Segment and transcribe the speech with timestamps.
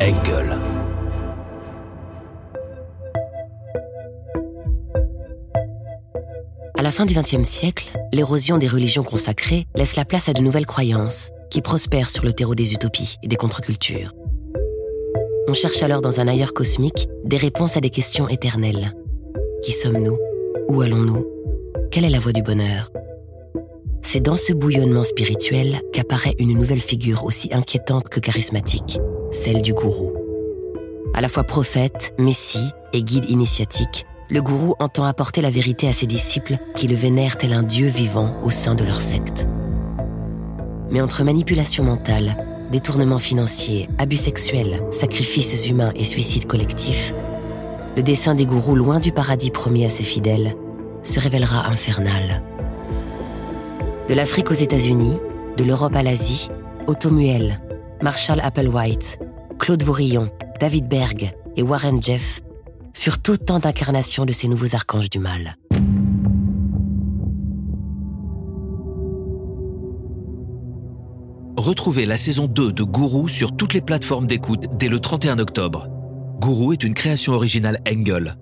[0.00, 0.58] Engel.
[6.74, 10.40] À la fin du XXe siècle, l'érosion des religions consacrées laisse la place à de
[10.40, 14.14] nouvelles croyances qui prospèrent sur le terreau des utopies et des contre-cultures.
[15.48, 18.94] On cherche alors dans un ailleurs cosmique des réponses à des questions éternelles.
[19.62, 20.18] Qui sommes-nous?
[20.68, 21.26] Où allons-nous?
[21.90, 22.90] Quelle est la voie du bonheur?
[24.02, 28.98] C'est dans ce bouillonnement spirituel qu'apparaît une nouvelle figure aussi inquiétante que charismatique,
[29.30, 30.12] celle du gourou.
[31.14, 35.92] À la fois prophète, messie et guide initiatique, le gourou entend apporter la vérité à
[35.92, 39.46] ses disciples qui le vénèrent tel un dieu vivant au sein de leur secte.
[40.90, 42.36] Mais entre manipulation mentale,
[42.70, 47.12] détournement financier, abus sexuels, sacrifices humains et suicides collectifs,
[47.96, 50.56] le dessein des gourous loin du paradis promis à ses fidèles
[51.02, 52.42] se révélera infernal.
[54.08, 55.18] De l'Afrique aux États-Unis,
[55.56, 56.50] de l'Europe à l'Asie,
[56.86, 57.60] Otto Muel,
[58.02, 59.18] Marshall Applewhite,
[59.58, 62.40] Claude Vaurillon, David Berg et Warren Jeff
[62.94, 65.56] furent autant d'incarnations de ces nouveaux archanges du mal.
[71.58, 75.88] Retrouvez la saison 2 de Gourou sur toutes les plateformes d'écoute dès le 31 octobre.
[76.40, 78.36] Gourou est une création originale Engel.